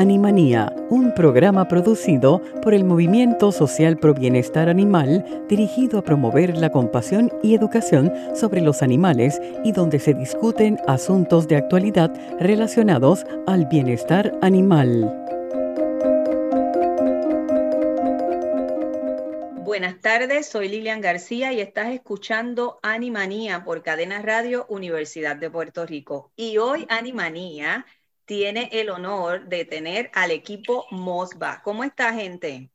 [0.00, 6.72] Animanía, un programa producido por el Movimiento Social Pro Bienestar Animal dirigido a promover la
[6.72, 13.66] compasión y educación sobre los animales y donde se discuten asuntos de actualidad relacionados al
[13.66, 15.14] bienestar animal.
[19.64, 25.84] Buenas tardes, soy Lilian García y estás escuchando Animanía por Cadena Radio Universidad de Puerto
[25.84, 26.32] Rico.
[26.36, 27.84] Y hoy Animanía
[28.30, 31.62] tiene el honor de tener al equipo Mosba.
[31.64, 32.70] ¿Cómo está, gente?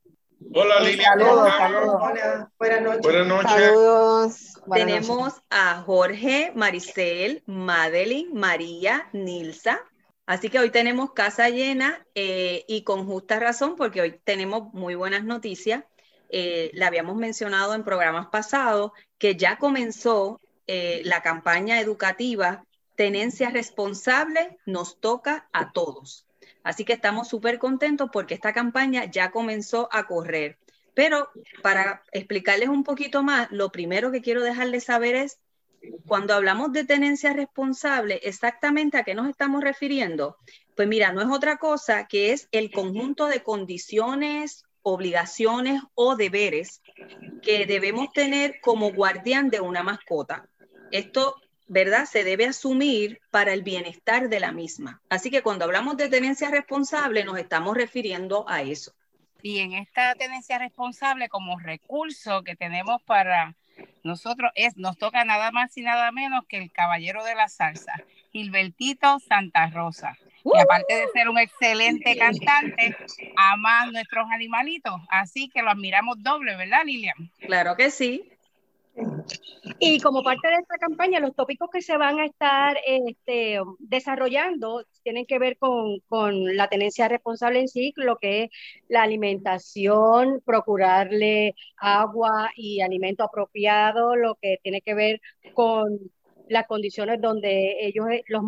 [0.54, 1.18] Hola, Lilian.
[1.18, 2.02] Saludos, saludos.
[2.60, 3.02] Buenas noches.
[3.02, 3.52] Buenas noches.
[3.52, 4.54] Saludos.
[4.74, 9.80] Tenemos a Jorge, Maricel, Madeline, María, Nilsa.
[10.26, 14.96] Así que hoy tenemos casa llena eh, y con justa razón porque hoy tenemos muy
[14.96, 15.86] buenas noticias.
[16.28, 22.66] Eh, la habíamos mencionado en programas pasados que ya comenzó eh, la campaña educativa
[22.96, 26.26] tenencia responsable nos toca a todos.
[26.64, 30.58] Así que estamos súper contentos porque esta campaña ya comenzó a correr.
[30.94, 31.30] Pero
[31.62, 35.40] para explicarles un poquito más, lo primero que quiero dejarles saber es,
[36.08, 40.38] cuando hablamos de tenencia responsable, exactamente a qué nos estamos refiriendo.
[40.76, 46.82] Pues mira, no es otra cosa que es el conjunto de condiciones, obligaciones o deberes
[47.42, 50.48] que debemos tener como guardián de una mascota.
[50.92, 51.36] Esto
[51.68, 52.06] ¿verdad?
[52.06, 55.02] Se debe asumir para el bienestar de la misma.
[55.10, 58.94] Así que cuando hablamos de tenencia responsable nos estamos refiriendo a eso.
[59.42, 63.56] Y en esta tenencia responsable como recurso que tenemos para
[64.04, 67.94] nosotros es nos toca nada más y nada menos que el caballero de la salsa,
[68.32, 70.18] Gilbertito Santa Rosa.
[70.44, 72.96] Y aparte de ser un excelente cantante,
[73.36, 75.02] ama a nuestros animalitos.
[75.10, 77.32] Así que lo admiramos doble, ¿verdad, Lilian?
[77.40, 78.32] Claro que sí.
[79.80, 84.86] Y como parte de esta campaña, los tópicos que se van a estar este, desarrollando
[85.04, 88.50] tienen que ver con, con, la tenencia responsable en sí, lo que es
[88.88, 95.22] la alimentación, procurarle agua y alimento apropiado, lo que tiene que ver
[95.54, 96.00] con
[96.50, 98.44] las condiciones donde ellos eh, los,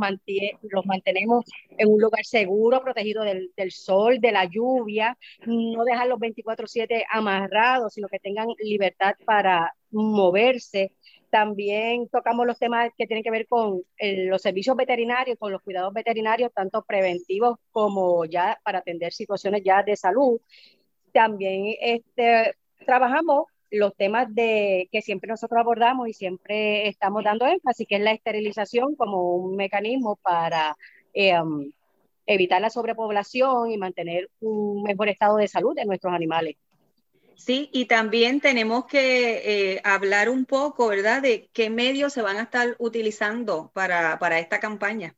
[0.69, 1.45] los mantenemos
[1.77, 7.93] en un lugar seguro, protegido del, del sol, de la lluvia, no dejarlos 24/7 amarrados,
[7.93, 10.93] sino que tengan libertad para moverse.
[11.29, 15.93] También tocamos los temas que tienen que ver con los servicios veterinarios, con los cuidados
[15.93, 20.39] veterinarios, tanto preventivos como ya para atender situaciones ya de salud.
[21.11, 22.55] También este,
[22.85, 28.01] trabajamos los temas de que siempre nosotros abordamos y siempre estamos dando énfasis, que es
[28.01, 30.75] la esterilización como un mecanismo para
[31.13, 31.71] eh, um,
[32.25, 36.55] evitar la sobrepoblación y mantener un mejor estado de salud de nuestros animales.
[37.37, 42.37] Sí, y también tenemos que eh, hablar un poco, ¿verdad?, de qué medios se van
[42.37, 45.15] a estar utilizando para, para esta campaña.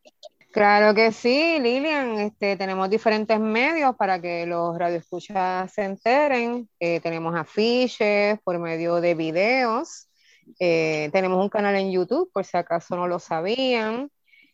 [0.52, 2.20] Claro que sí, Lilian.
[2.20, 6.70] Este, tenemos diferentes medios para que los radioescuchas se enteren.
[6.80, 10.10] Eh, tenemos afiches por medio de videos.
[10.60, 14.12] Eh, tenemos un canal en YouTube, por si acaso no lo sabían.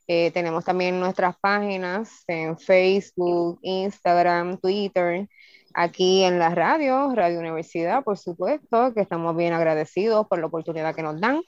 [0.07, 5.27] tenemos también nuestras páginas en Facebook, Instagram, Twitter
[5.75, 10.95] aquí en la radio, Radio Universidad, por supuesto, que estamos bien agradecidos por la oportunidad
[10.95, 11.41] que nos dan.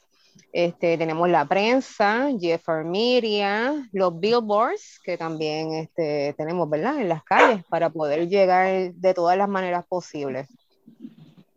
[0.54, 7.00] Este, tenemos la prensa, Jeffar Media, los billboards, que también este, tenemos, ¿verdad?
[7.00, 10.48] En las calles para poder llegar de todas las maneras posibles.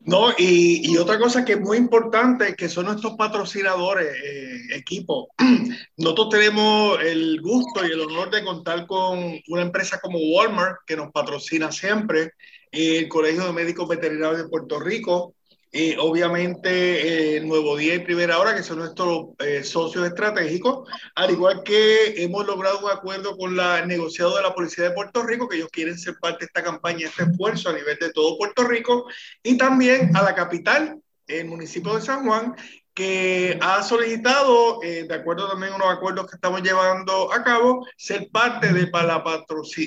[0.02, 5.28] No, y, y, otra cosa que es muy importante, que son nuestros patrocinadores, eh, equipo.
[5.98, 10.96] Nosotros tenemos el gusto y el honor de contar con una empresa como Walmart, que
[10.96, 12.32] nos patrocina siempre,
[12.70, 15.34] el Colegio de Médicos Veterinarios de Puerto Rico,
[15.72, 21.30] eh, obviamente eh, Nuevo Día y Primera Hora, que son nuestros eh, socios estratégicos, al
[21.30, 25.48] igual que hemos logrado un acuerdo con la negociado de la Policía de Puerto Rico,
[25.48, 28.64] que ellos quieren ser parte de esta campaña, este esfuerzo a nivel de todo Puerto
[28.64, 29.06] Rico,
[29.44, 32.56] y también a la capital, el municipio de San Juan,
[32.94, 37.86] que ha solicitado, eh, de acuerdo también a unos acuerdos que estamos llevando a cabo,
[37.96, 39.22] ser parte de la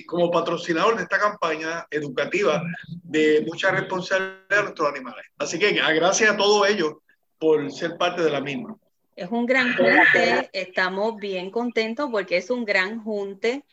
[0.08, 2.64] como patrocinador de esta campaña educativa
[3.04, 5.26] de mucha responsabilidad de nuestros animales.
[5.38, 6.94] Así que gracias a todos ellos
[7.38, 8.78] por ser parte de la misma.
[9.16, 13.64] Es un gran junte, estamos bien contentos porque es un gran junte.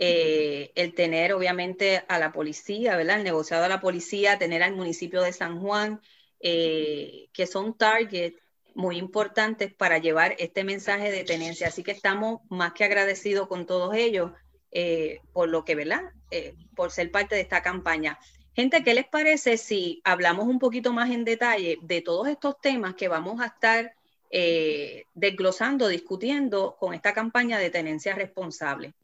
[0.00, 3.16] Eh, el tener obviamente a la policía, ¿verdad?
[3.16, 6.00] El negociado a la policía, tener al municipio de San Juan,
[6.40, 8.34] eh, que son target
[8.78, 11.66] muy importantes para llevar este mensaje de tenencia.
[11.66, 14.30] Así que estamos más que agradecidos con todos ellos
[14.70, 16.02] eh, por lo que, ¿verdad?
[16.30, 18.20] Eh, por ser parte de esta campaña.
[18.54, 22.94] Gente, ¿qué les parece si hablamos un poquito más en detalle de todos estos temas
[22.94, 23.94] que vamos a estar
[24.30, 28.94] eh, desglosando, discutiendo con esta campaña de tenencia responsable?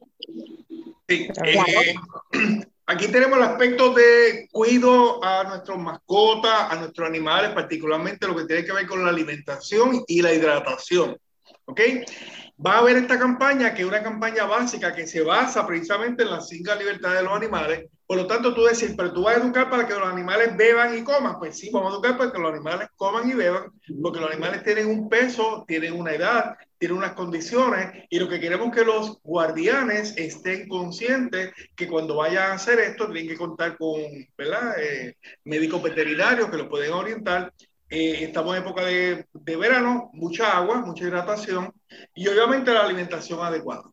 [1.09, 1.27] Sí,
[2.85, 8.45] aquí tenemos el aspecto de cuido a nuestras mascotas, a nuestros animales, particularmente lo que
[8.45, 11.17] tiene que ver con la alimentación y la hidratación.
[11.65, 11.81] ¿Ok?
[12.63, 16.31] va a haber esta campaña, que es una campaña básica que se basa precisamente en
[16.31, 17.89] las cinco libertades de los animales.
[18.07, 20.97] Por lo tanto, tú decís, pero tú vas a educar para que los animales beban
[20.97, 21.39] y coman.
[21.39, 23.71] Pues sí, vamos a educar para que los animales coman y beban,
[24.01, 28.39] porque los animales tienen un peso, tienen una edad, tienen unas condiciones, y lo que
[28.39, 33.77] queremos que los guardianes estén conscientes que cuando vayan a hacer esto, tienen que contar
[33.77, 34.01] con
[34.37, 34.75] ¿verdad?
[34.79, 35.15] Eh,
[35.45, 37.51] médicos veterinarios que los pueden orientar
[37.89, 41.71] eh, estamos en época de, de, verano, mucha agua, mucha hidratación
[42.15, 43.83] y obviamente la alimentación adecuada.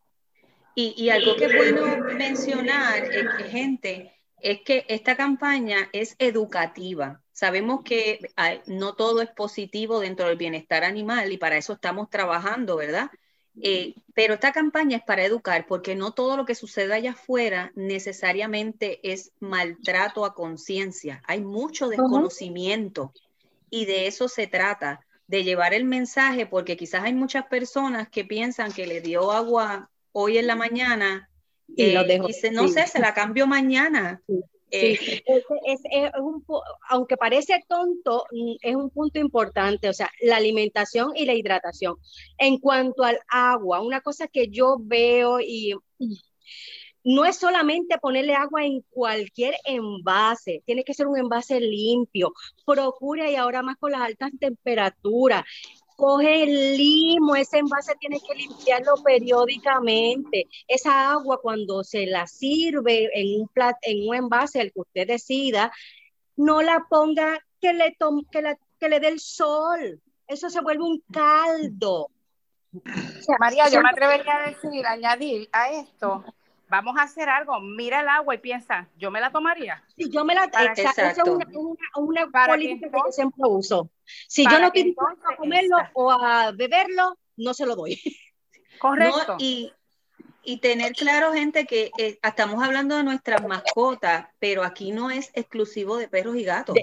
[0.74, 7.22] Y, y algo que es bueno mencionar, eh, gente, es que esta campaña es educativa.
[7.32, 8.20] Sabemos que
[8.66, 13.10] no todo es positivo dentro del bienestar animal y para eso estamos trabajando, ¿verdad?
[13.60, 17.70] Eh, pero esta campaña es para educar porque no todo lo que sucede allá afuera
[17.74, 21.22] necesariamente es maltrato a conciencia.
[21.26, 23.12] Hay mucho desconocimiento
[23.70, 28.24] y de eso se trata, de llevar el mensaje, porque quizás hay muchas personas que
[28.24, 31.29] piensan que le dio agua hoy en la mañana
[31.76, 34.23] y, lo eh, dice, no sé, se la cambio mañana.
[34.70, 36.44] Eh, es, un,
[36.88, 41.97] aunque parece tonto, mm, es un punto importante, o sea, la alimentación y la hidratación.
[42.38, 45.75] En cuanto al agua, una cosa que yo veo y
[47.05, 52.32] no es solamente ponerle agua en cualquier envase, tiene que ser un envase limpio.
[52.65, 55.43] Procura y ahora más con las altas temperaturas.
[55.97, 60.47] Coge el limo, ese envase tiene que limpiarlo periódicamente.
[60.67, 65.06] Esa agua cuando se la sirve en un, plat, en un envase, el que usted
[65.06, 65.73] decida,
[66.37, 67.97] no la ponga que le,
[68.31, 70.00] que, que le dé el sol.
[70.27, 72.09] Eso se vuelve un caldo.
[73.39, 76.25] María, yo me atrevería a decir, añadir a esto,
[76.72, 79.84] vamos a hacer algo, mira el agua y piensa, ¿yo me la tomaría?
[79.94, 80.80] Sí, yo me la exacto.
[80.80, 83.90] Esa es una, una, una política que, yo siempre uso.
[84.26, 84.94] Si yo no quiero
[85.30, 88.00] a comerlo o a beberlo, no se lo doy.
[88.78, 89.36] Correcto.
[89.38, 89.70] y,
[90.42, 95.30] y, tener claro, gente, que eh, estamos hablando de nuestras mascotas, pero aquí no es
[95.34, 96.76] exclusivo de perros y gatos.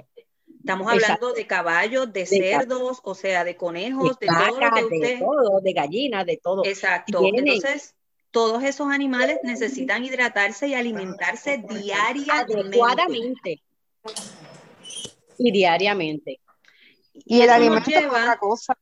[0.59, 4.99] Estamos hablando de caballos, de, cerdos, o sea, de conejos, de, todo lo que usted...
[4.99, 6.63] De todo, de gallinas, de todo.
[6.63, 7.21] Exacto.
[7.25, 7.95] Entonces,
[8.31, 13.61] todos esos animales necesitan hidratarse y alimentarse diariamente.
[15.37, 16.39] Y diariamente.
[17.13, 18.77] Y, el alimento es otra cosa.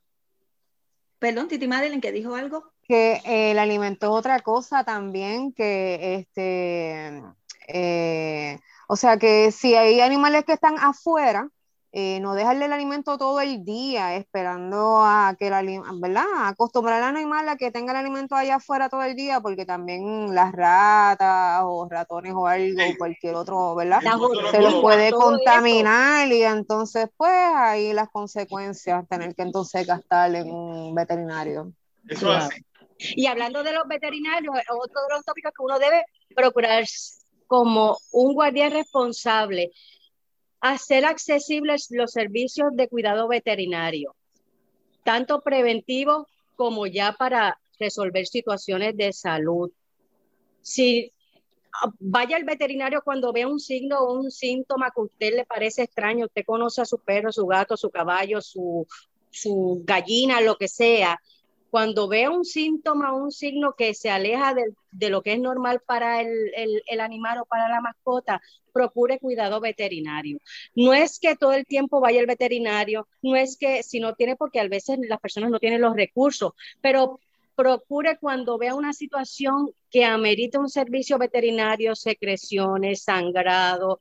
[1.18, 2.72] Perdón, Titi Madeleine, que dijo algo.
[2.82, 7.22] Que el alimento es otra cosa también, que este,
[7.68, 11.50] eh, o sea que si hay animales que están afuera,
[11.90, 15.62] eh, no dejarle el alimento todo el día esperando a que la
[15.94, 16.24] ¿verdad?
[16.44, 20.34] Acostumbrar al animal a que tenga el alimento allá afuera todo el día, porque también
[20.34, 24.00] las ratas o ratones o algo, cualquier otro, ¿verdad?
[24.50, 30.50] Se los puede contaminar y entonces, pues, ahí las consecuencias, tener que entonces gastar en
[30.50, 31.72] un veterinario.
[32.06, 32.28] Eso
[32.98, 36.84] Y hablando de los veterinarios, otro de los tópicos que uno debe procurar
[37.46, 39.72] como un guardián responsable
[40.60, 44.14] hacer accesibles los servicios de cuidado veterinario,
[45.04, 49.70] tanto preventivo como ya para resolver situaciones de salud.
[50.60, 51.12] Si
[51.72, 55.46] ah, vaya al veterinario cuando vea un signo o un síntoma que a usted le
[55.46, 58.86] parece extraño, usted conoce a su perro, su gato, su caballo, su,
[59.30, 61.20] su gallina, lo que sea,
[61.70, 66.20] cuando vea un síntoma, un signo que se aleja de, lo que es normal para
[66.20, 66.52] el,
[66.86, 68.40] el, animal o para la mascota,
[68.72, 70.38] procure cuidado veterinario.
[70.74, 74.36] No es que todo el tiempo vaya el veterinario, no es que si no tiene,
[74.36, 77.20] porque a veces las personas no tienen los recursos, pero
[77.54, 84.00] procure cuando vea una situación que amerita un servicio veterinario, secreciones, sangrado,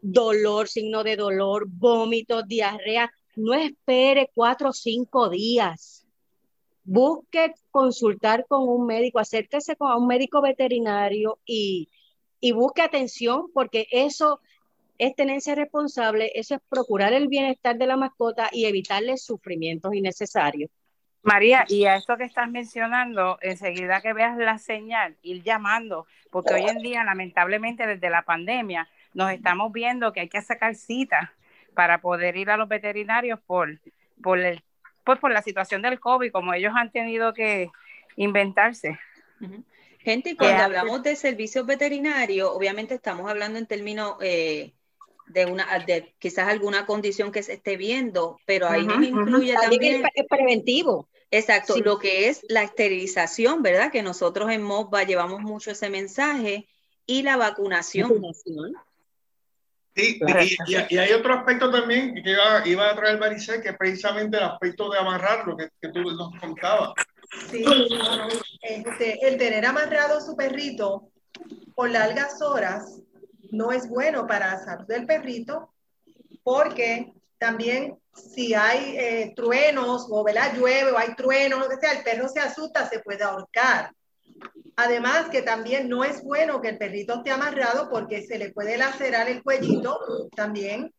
[0.00, 5.97] dolor, signo de dolor, vómitos, diarrea, no espere cuatro o cinco días
[6.88, 11.90] busque consultar con un médico, acérquese con un médico veterinario y,
[12.54, 14.40] busque atención porque eso
[14.96, 20.70] es tenencia responsable, eso es procurar el bienestar de la mascota y evitarle sufrimientos innecesarios.
[21.22, 26.54] María, y a esto que estás mencionando, enseguida que veas la señal, ir llamando, porque
[26.54, 31.28] hoy en día, lamentablemente, desde la pandemia, nos estamos viendo que hay que sacar citas
[31.74, 33.78] para poder ir a los veterinarios por,
[34.22, 34.62] por el
[35.08, 37.70] pues por la situación del COVID, como ellos han tenido que
[38.16, 38.98] inventarse.
[40.00, 44.74] Gente, cuando hablamos de servicios veterinarios, obviamente estamos hablando en términos eh,
[45.28, 50.26] de una, de quizás alguna condición que se esté viendo, pero ahí incluye también el
[50.26, 51.08] preventivo.
[51.30, 53.90] Exacto, lo que es la esterilización, ¿verdad?
[53.90, 56.68] Que nosotros en MOVA llevamos mucho ese mensaje
[57.06, 58.12] y la vacunación.
[59.98, 60.20] Sí,
[60.90, 62.30] y, hay otro aspecto también que
[62.70, 66.02] iba, a traer Maricé, que es precisamente el aspecto de amarrar, lo que, que tú
[66.02, 66.92] nos contabas.
[67.50, 67.64] Sí,
[68.62, 71.10] este, el tener amarrado su perrito
[71.74, 73.00] por largas horas
[73.50, 75.74] no es bueno para la salud del perrito,
[76.44, 80.54] porque también si hay eh, truenos o ¿verdad?
[80.56, 83.92] llueve o hay truenos, lo que sea, el perro se asusta, se puede ahorcar.
[84.76, 88.78] Además que también no es bueno que el perrito esté amarrado porque se le puede
[88.78, 89.98] lacerar el cuellito
[90.36, 90.92] también.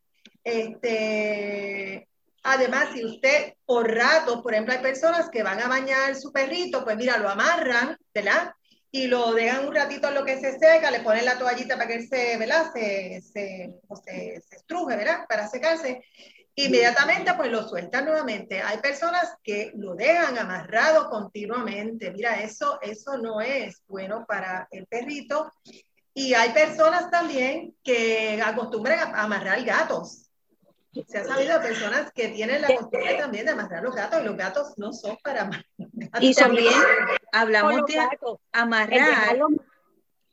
[0.43, 2.07] Este,
[2.43, 6.83] además, si usted por rato, por ejemplo, hay personas que van a bañar su perrito,
[6.83, 8.53] pues mira, lo amarran, ¿verdad?
[8.91, 11.87] y lo dejan un ratito en lo que se seca, le ponen la toallita para
[11.87, 12.71] que él se, ¿verdad?
[12.73, 15.25] Se, se, se, se estruje, ¿verdad?
[15.27, 16.03] Para secarse.
[16.65, 18.61] Inmediatamente pues lo sueltan nuevamente.
[18.61, 22.11] Hay personas que lo dejan amarrado continuamente.
[22.11, 25.51] Mira, eso, eso no es bueno para el perrito.
[26.13, 30.29] Y hay personas también que acostumbran a amarrar gatos.
[31.07, 34.25] Se ha sabido de personas que tienen la costumbre también de amarrar los gatos y
[34.25, 35.65] los gatos no son para amarrar.
[36.19, 36.73] Y también
[37.31, 37.99] hablamos de
[38.51, 39.37] amarrar,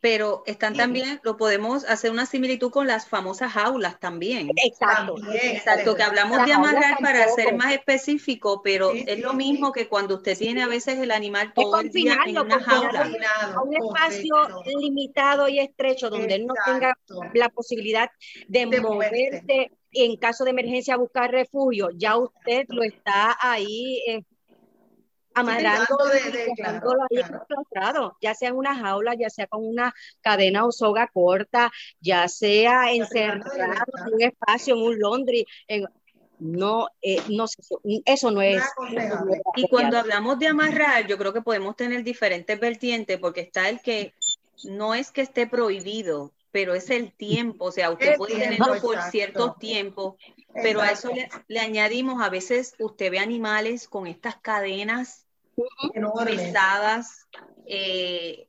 [0.07, 4.53] pero están también, lo podemos hacer una similitud con las famosas jaulas también.
[4.55, 5.17] Exacto.
[5.43, 10.15] Exacto, que hablamos de amarrar para ser más específico, pero es lo mismo que cuando
[10.15, 13.11] usted tiene a veces el animal todo el día en una jaula.
[13.53, 14.37] A un espacio
[14.79, 16.97] limitado y estrecho donde él no tenga
[17.35, 18.09] la posibilidad
[18.47, 19.73] de, moverse.
[19.91, 24.23] en caso de emergencia a buscar refugio, ya usted lo está ahí eh,
[25.37, 26.55] amarrando, de,
[28.21, 32.93] ya sea en una jaula, ya sea con una cadena o soga corta, ya sea
[32.93, 33.53] encerrado
[34.07, 35.47] en un espacio, en un laundry,
[36.39, 37.47] no, eh, no
[38.05, 38.63] eso no es.
[39.57, 43.81] y cuando hablamos de amarrar, yo creo que podemos tener diferentes vertientes, porque está el
[43.81, 44.15] que
[44.65, 49.01] no es que esté prohibido, pero es el tiempo, o sea, usted puede tenerlo por
[49.11, 50.17] cierto tiempo,
[50.55, 51.11] pero a eso
[51.49, 55.26] le, añadimos, a veces usted ve animales con estas cadenas
[57.67, 58.49] eh,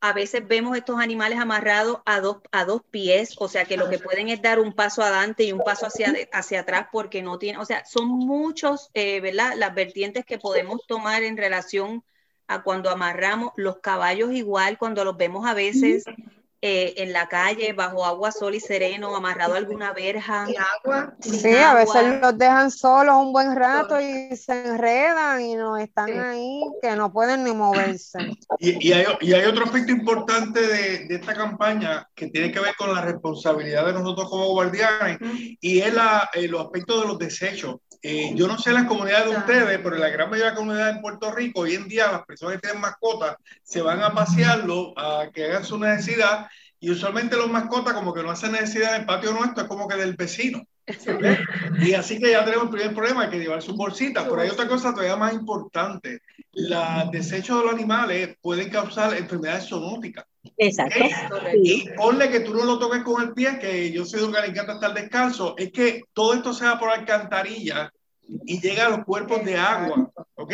[0.00, 3.88] a veces vemos estos animales amarrados a dos, a dos pies, o sea que lo
[3.90, 7.38] que pueden es dar un paso adelante y un paso hacia, hacia atrás porque no
[7.38, 9.54] tienen, o sea, son muchos, eh, ¿verdad?
[9.56, 12.04] Las vertientes que podemos tomar en relación
[12.46, 13.52] a cuando amarramos.
[13.56, 16.04] Los caballos igual, cuando los vemos a veces
[16.60, 20.46] eh, en la calle, bajo agua, sol y sereno, amarrado a alguna verja.
[20.84, 21.14] agua.
[21.20, 26.18] Sí, a veces los dejan solos un buen rato y se enredan y no están
[26.18, 28.18] ahí que no pueden ni moverse.
[28.58, 32.74] Y, hay, y hay, otro aspecto importante de, de, esta campaña que tiene que ver
[32.76, 35.18] con la responsabilidad de nosotros como guardianes
[35.60, 37.76] y es la, eh, los aspectos de los desechos.
[38.02, 40.96] Eh, yo no sé las comunidades de ustedes, pero en la gran mayoría de comunidades
[40.96, 44.94] en Puerto Rico, hoy en día las personas que tienen mascotas se van a pasearlo,
[44.96, 46.46] a que hagan su necesidad,
[46.80, 49.96] y usualmente los mascotas como que no hacen necesidad del patio nuestro, es como que
[49.96, 50.62] del vecino.
[51.80, 54.24] Y así que ya tenemos el primer problema, que llevar su bolsita.
[54.28, 56.20] Pero hay otra cosa todavía más importante.
[56.52, 60.24] Los desechos de los animales pueden causar enfermedades zoonóticas.
[60.58, 60.98] Exacto.
[61.62, 64.32] Y ponle que tú no lo toques con el pie, que yo soy de un
[64.32, 67.92] que estar descalzo, es que todo esto sea por alcantarilla
[68.44, 70.52] y llega a los cuerpos de agua, ¿ok?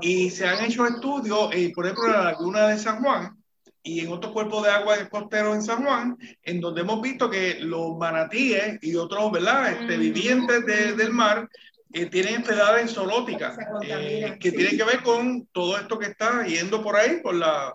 [0.00, 3.36] Y se han hecho estudios, eh, por ejemplo, en la laguna de San Juan
[3.82, 7.58] y en otros cuerpos de agua costeros en San Juan, en donde hemos visto que
[7.60, 9.72] los manatíes y otros, ¿verdad?
[9.72, 10.64] Este, vivientes
[10.96, 11.48] del mar
[11.92, 16.80] eh, tienen enfermedades zoológicas eh, que tienen que ver con todo esto que está yendo
[16.80, 17.74] por ahí, por la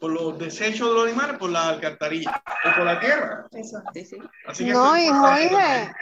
[0.00, 3.46] por los desechos de los animales, por la alcantarilla o por la tierra.
[3.52, 3.82] Eso.
[3.94, 4.16] Sí, sí.
[4.46, 5.92] Así que no, y Jorge,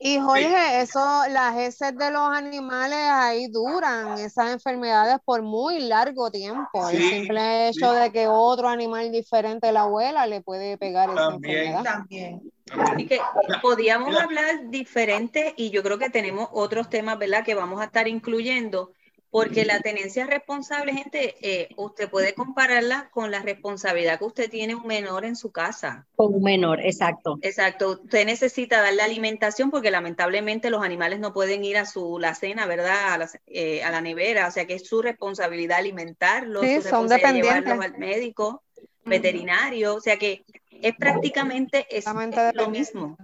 [0.00, 6.30] y Jorge, eso, las heces de los animales ahí duran esas enfermedades por muy largo
[6.30, 6.88] tiempo.
[6.88, 11.82] el simple hecho de que otro animal diferente la abuela le puede pegar esa enfermedad.
[11.82, 12.40] También.
[12.70, 13.18] Así que
[13.62, 17.44] podíamos hablar diferente y yo creo que tenemos otros temas, ¿verdad?
[17.44, 18.92] Que vamos a estar incluyendo
[19.30, 24.74] porque la tenencia responsable, gente, eh, usted puede compararla con la responsabilidad que usted tiene
[24.74, 26.06] un menor en su casa.
[26.16, 27.38] Con un menor, exacto.
[27.42, 28.00] Exacto.
[28.02, 32.66] Usted necesita darle alimentación porque lamentablemente los animales no pueden ir a su la cena,
[32.66, 33.12] ¿verdad?
[33.12, 34.48] A la, eh, a la nevera.
[34.48, 37.72] O sea que es su responsabilidad alimentarlos, sí, son dependientes.
[37.72, 38.62] al médico,
[39.04, 39.94] veterinario.
[39.94, 42.06] O sea que es prácticamente es,
[42.54, 43.16] lo mismo.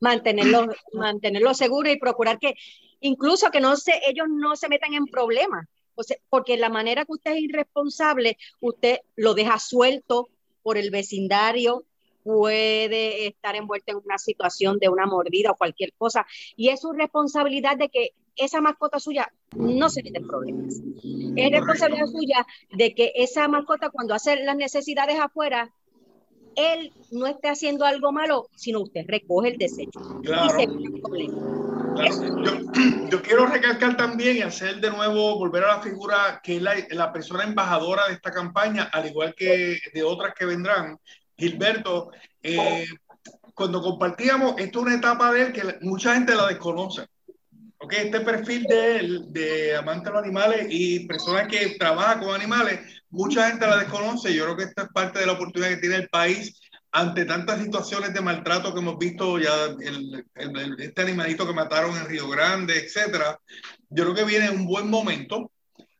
[0.00, 2.54] Mantenerlo, mantenerlo seguro y procurar que
[3.00, 5.66] incluso que no se, ellos no se metan en problemas.
[6.28, 10.28] porque la manera que usted es irresponsable, usted lo deja suelto
[10.62, 11.84] por el vecindario,
[12.22, 16.26] puede estar envuelto en una situación de una mordida o cualquier cosa.
[16.56, 20.74] Y es su responsabilidad de que esa mascota suya no se mete en problemas.
[21.36, 25.72] Es responsabilidad suya de que esa mascota cuando hace las necesidades afuera,
[26.58, 30.00] él no esté haciendo algo malo, sino usted recoge el desecho.
[30.22, 30.58] Claro.
[33.10, 36.74] Yo, quiero recalcar también y hacer de nuevo, volver a la figura que es la,
[36.90, 40.98] la persona embajadora de esta campaña, al igual que de otras que vendrán,
[41.36, 42.10] Gilberto,
[42.42, 42.86] eh,
[43.54, 47.06] cuando compartíamos, esto es una etapa de él que mucha gente la desconoce.
[47.80, 52.80] Okay, este perfil de de amante de los animales y personas que trabajan con animales,
[53.10, 54.34] mucha gente la desconoce.
[54.34, 56.58] Yo creo que esta es parte de la oportunidad que tiene el país
[56.90, 59.76] ante tantas situaciones de maltrato que hemos visto ya,
[60.78, 63.38] este animalito que mataron en Río Grande, etcétera.
[63.90, 65.52] Yo creo que viene un buen momento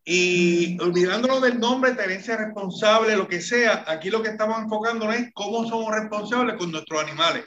[0.04, 5.30] y olvidándonos del nombre, tenencia responsable, lo que sea, aquí lo que estamos enfocando es
[5.34, 7.44] cómo somos responsables con nuestros animales,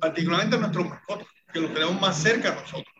[0.00, 2.93] particularmente nuestros mascotas, que los tenemos más cerca a nosotros.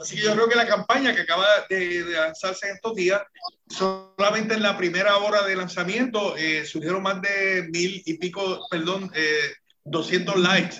[0.00, 3.22] Así que yo creo que la campaña que acaba de, lanzarse en estos días,
[3.68, 9.10] solamente en la primera hora de lanzamiento eh, surgieron más de mil y pico, perdón,
[9.14, 9.52] eh,
[9.84, 10.76] 200 likes.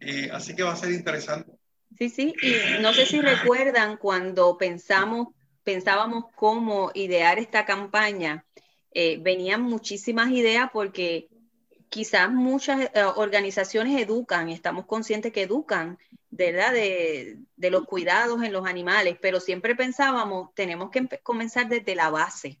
[0.00, 1.52] Eh, así que va a ser interesante.
[1.96, 5.28] Sí, sí, y no sé si recuerdan cuando pensamos
[5.64, 8.44] pensábamos cómo idear esta campaña,
[8.92, 11.28] eh, venían muchísimas ideas porque
[11.92, 15.98] quizás muchas eh, organizaciones educan, estamos conscientes que educan,
[16.30, 16.72] ¿verdad?
[16.72, 22.08] De, de, los cuidados en los animales, pero siempre pensábamos, tenemos que comenzar desde la
[22.08, 22.58] base,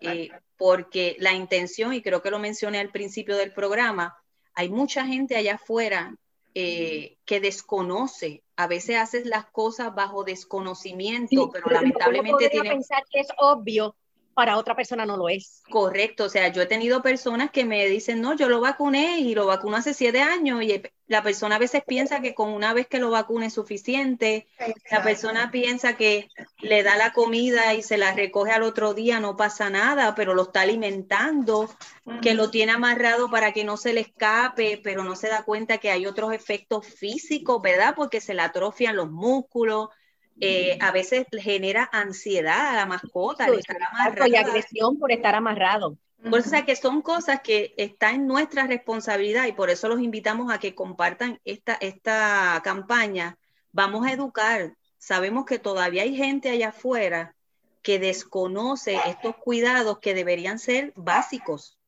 [0.00, 4.14] eh, porque la intención, y creo que lo mencioné al principio del programa,
[4.52, 6.14] hay mucha gente allá afuera
[6.52, 12.68] que desconoce a veces haces las cosas bajo desconocimiento, pero, lamentablemente tiene...
[12.68, 13.96] pensar que es obvio,
[14.40, 15.62] para otra persona no lo es.
[15.68, 19.34] Correcto, o sea, yo he tenido personas que me dicen, no, yo lo vacuné y
[19.34, 22.86] lo vacuno hace siete años y la persona a veces piensa que con una vez
[22.86, 24.46] que lo vacune es suficiente,
[24.90, 29.20] la persona piensa que le da la comida y se la recoge al otro día,
[29.20, 31.68] no pasa nada, pero lo está alimentando,
[32.22, 35.76] que lo tiene amarrado para que no se le escape, pero no se da cuenta
[35.76, 37.92] que hay otros efectos físicos, ¿verdad?
[37.94, 39.90] Porque se le atrofian los músculos,
[40.40, 44.26] eh, a veces genera ansiedad a la mascota estar amarrado.
[44.26, 45.96] Y agresión por estar amarrado.
[46.22, 49.88] Por eso, o sea, que son cosas que están en nuestra responsabilidad y por eso
[49.88, 53.38] los invitamos a que compartan esta, esta campaña.
[53.72, 54.76] Vamos a educar.
[54.98, 57.34] Sabemos que todavía hay gente allá afuera
[57.82, 61.78] que desconoce estos cuidados que deberían ser básicos.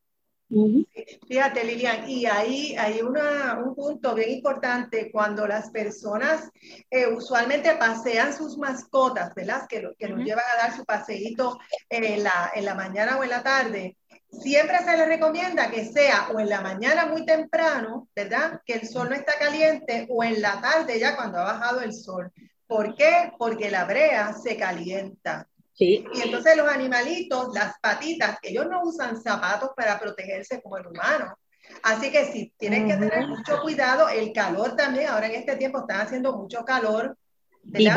[1.27, 6.49] Fíjate, Lilian, y ahí hay una, un punto bien importante cuando las personas
[6.89, 9.67] eh, usualmente pasean sus mascotas, ¿verdad?
[9.67, 13.29] Que, que nos llevan a dar su paseíto en la, en la mañana o en
[13.29, 13.97] la tarde.
[14.29, 18.61] Siempre se les recomienda que sea o en la mañana muy temprano, ¿verdad?
[18.65, 21.93] Que el sol no está caliente o en la tarde ya cuando ha bajado el
[21.93, 22.31] sol.
[22.67, 23.31] ¿Por qué?
[23.37, 25.47] Porque la brea se calienta.
[25.77, 31.35] Y entonces los animalitos, las patitas, ellos no usan zapatos para protegerse como el humano.
[31.81, 34.07] Así que sí, tienen que tener mucho cuidado.
[34.09, 37.17] El calor también, ahora en este tiempo están haciendo mucho calor.
[37.73, 37.87] Y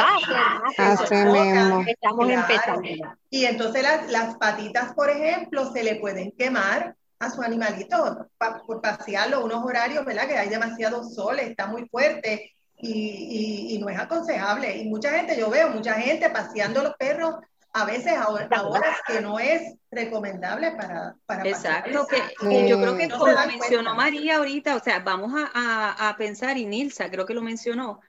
[1.86, 2.88] Estamos empezando.
[3.28, 8.28] Y entonces las, las patitas, por ejemplo, se le pueden quemar a su animalito
[8.66, 10.28] por pasearlo unos horarios, ¿verdad?
[10.28, 14.76] Que hay demasiado sol, está muy fuerte y, y, y, no es aconsejable.
[14.76, 17.36] Y mucha gente, yo veo mucha gente paseando los perros
[17.76, 21.14] a veces ahora, ahora que no es recomendable para...
[21.26, 26.16] para Exacto, que, yo creo que como mencionó María ahorita, o sea, vamos a, a,
[26.16, 28.00] pensar, y Nilsa creo que lo mencionó,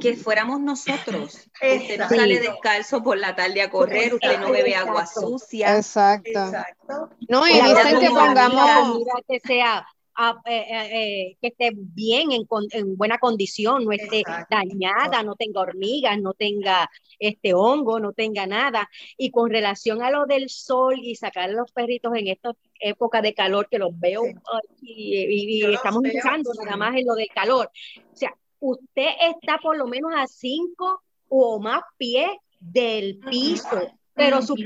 [0.00, 1.48] que fuéramos nosotros.
[1.60, 5.76] Usted no sale descalzo por la tarde a correr, usted no bebe agua sucia.
[5.76, 6.30] Exacto.
[6.30, 7.10] Exacto.
[7.28, 9.02] No, y dicen que pongamos...
[9.26, 9.84] Que sea
[10.18, 15.60] eh, eh, eh, que esté bien, en, en, buena condición, no esté dañada, no tenga
[15.60, 18.90] hormigas, no tenga este hongo, no tenga nada.
[19.16, 22.50] Y con relación a lo del sol y sacar a los perritos en esta
[22.80, 24.22] época de calor, que los veo
[24.82, 27.70] y, estamos pensando nada más en lo del calor.
[28.12, 34.42] O sea, usted está por lo menos a cinco o más pies del piso, pero
[34.42, 34.56] su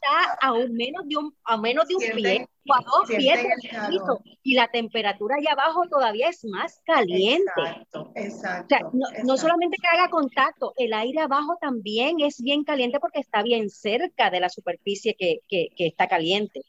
[0.00, 3.88] está a menos de un, a menos de un pie o a dos pies del
[3.88, 7.50] piso y la temperatura allá abajo todavía es más caliente.
[7.56, 8.90] Exacto, exacto,
[9.24, 13.70] no, solamente que haga contacto, el aire abajo también es bien caliente porque está bien
[13.70, 16.62] cerca de la superficie que, que, que está caliente.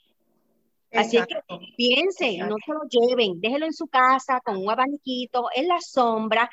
[0.93, 1.35] Así que
[1.77, 6.49] piensen, no se lo lleven, déjenlo en su casa con un abaniquito, en la sombra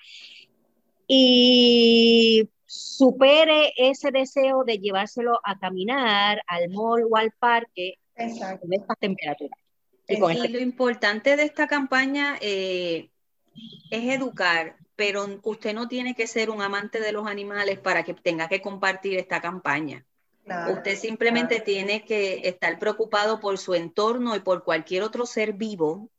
[1.08, 8.60] y supere ese deseo de llevárselo a caminar al mall o al parque Exacto.
[8.60, 9.58] con estas temperaturas.
[10.06, 13.08] Y, este- lo importante de esta campaña eh,
[13.90, 18.12] es educar, pero usted no tiene que ser un amante de los animales para que
[18.12, 20.04] tenga que compartir esta campaña.
[20.44, 21.64] Claro, Usted simplemente claro.
[21.64, 26.10] tiene que estar preocupado por su entorno y por cualquier otro ser vivo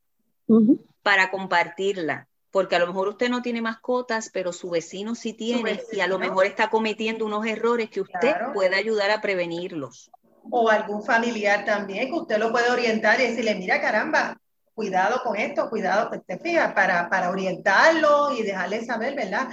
[1.03, 2.28] para compartirla.
[2.51, 6.07] Porque a lo mejor usted no tiene mascotas, pero su vecino sí tiene y a
[6.07, 6.19] lo vecino.
[6.19, 8.53] mejor está cometiendo unos errores que usted Claro.
[8.53, 10.11] puede ayudar a prevenirlos.
[10.49, 14.37] O algún familiar también, que usted lo puede orientar y decirle, mira, caramba,
[14.73, 19.49] cuidado con esto, cuidado, te fijas, para, para orientarlo y dejarle saber, ¿verdad?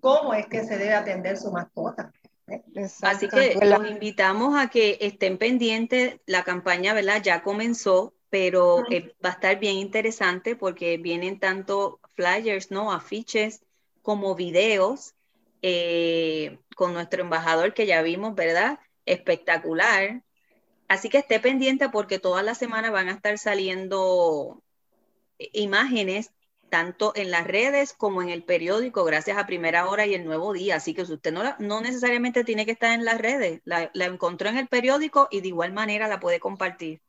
[0.00, 2.10] Cómo es que se debe atender su mascota.
[3.02, 6.20] Así que los invitamos a que estén pendientes.
[6.26, 7.20] La campaña, ¿verdad?
[7.22, 12.92] Ya comenzó, pero eh, va a estar bien interesante porque vienen tanto flyers, ¿no?
[12.92, 13.62] Afiches
[14.02, 15.14] como videos
[15.62, 18.78] eh, con nuestro embajador que ya vimos, ¿verdad?
[19.06, 20.22] Espectacular.
[20.88, 24.62] Así que esté pendiente porque toda la semana van a estar saliendo
[25.38, 26.32] eh, imágenes
[26.68, 30.52] tanto en las redes como en el periódico, gracias a Primera Hora y el Nuevo
[30.52, 30.76] Día.
[30.76, 34.58] Así que usted no, no necesariamente tiene que estar en las redes, la encontró en
[34.58, 37.00] el periódico y de igual manera la puede compartir.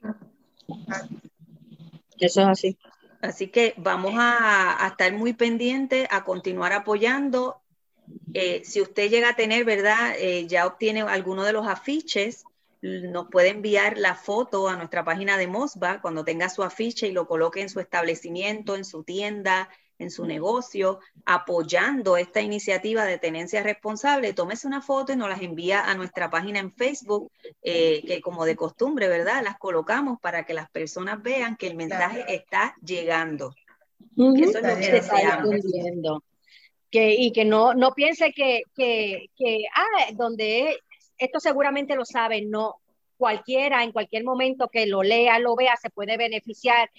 [2.17, 2.77] Eso es así.
[3.21, 7.61] Así que vamos a, estar muy pendientes, a continuar apoyando.
[8.33, 10.15] Eh, si usted llega a tener, ¿verdad?
[10.17, 12.43] Eh, ya obtiene alguno de los afiches,
[12.81, 17.11] nos puede enviar la foto a nuestra página de Mosba cuando tenga su afiche y
[17.11, 19.69] lo coloque en su establecimiento, en su tienda,
[20.01, 24.33] en su negocio, apoyando esta iniciativa de tenencia responsable.
[24.33, 28.45] Tómese una foto y nos las envía a nuestra página en Facebook, eh, que como
[28.45, 29.43] de costumbre, ¿verdad?
[29.43, 33.53] Las colocamos para que las personas vean que el mensaje está llegando.
[34.17, 35.55] Eso es lo que deseamos.
[36.89, 40.77] Que, y que no, no piense que, que, que, ah, donde
[41.17, 42.80] esto seguramente lo saben, no.
[43.21, 46.89] Cualquiera, en cualquier momento que lo lea, lo vea, se puede beneficiar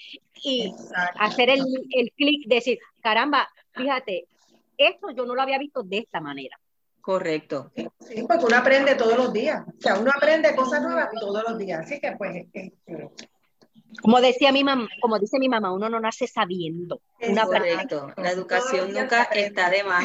[0.40, 1.18] y Exacto.
[1.18, 4.26] hacer el, el clic, decir, caramba, fíjate,
[4.78, 6.56] esto yo no lo había visto de esta manera.
[7.00, 7.72] Correcto.
[7.74, 9.64] Sí, porque uno aprende todos los días.
[9.66, 11.80] O sea, uno aprende cosas nuevas todos los días.
[11.80, 12.72] Así que, pues, este,
[14.00, 17.00] Como decía mi mamá, como dice mi mamá, uno no nace sabiendo.
[17.16, 17.42] Aprende.
[17.42, 18.12] Correcto.
[18.16, 20.04] La educación nunca está de más.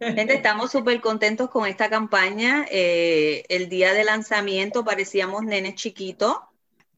[0.00, 2.66] Gente, estamos súper contentos con esta campaña.
[2.70, 6.36] Eh, el día de lanzamiento parecíamos nenes chiquitos,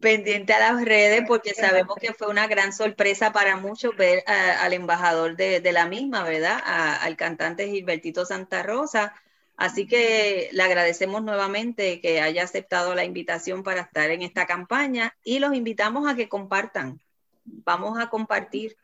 [0.01, 4.75] pendiente a las redes, porque sabemos que fue una gran sorpresa para muchos ver al
[4.75, 6.61] embajador de, la misma, ¿verdad?
[6.65, 9.15] Al cantante Gilbertito Santa Rosa.
[9.57, 15.17] Así que le agradecemos nuevamente que haya aceptado la invitación para estar en esta campaña
[15.23, 17.01] y los invitamos a que compartan.
[17.45, 18.77] Vamos a compartir.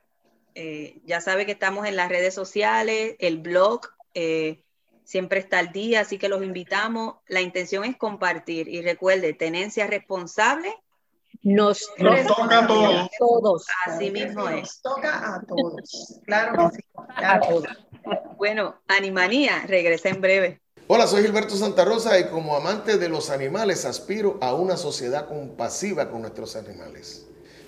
[0.55, 4.65] Eh, ya sabe que estamos en las redes sociales, el blog eh,
[5.05, 7.17] siempre está al día, así que los invitamos.
[7.29, 10.75] La intención es compartir y recuerde, tenencia responsable,
[11.43, 13.11] Nos, Nos toca a todos.
[13.19, 13.67] todos.
[13.87, 14.63] así mismo es.
[14.63, 16.21] Nos toca a todos.
[16.25, 16.83] Claro que sí.
[17.17, 17.67] A todos.
[18.37, 20.61] Bueno, Animanía, regresa en breve.
[20.89, 25.27] Hola, soy Gilberto Santa Rosa y como amante de los animales aspiro a una sociedad
[25.29, 27.27] compasiva con nuestros animales.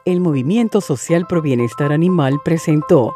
[0.05, 3.15] El Movimiento Social Pro Bienestar Animal presentó